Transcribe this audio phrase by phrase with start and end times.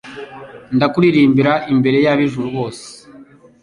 [0.75, 2.87] ndakuririmbira imbere y’ab’ijuru bose